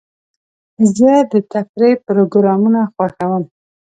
[0.97, 3.43] زه د تفریح پروګرامونه خوښوم.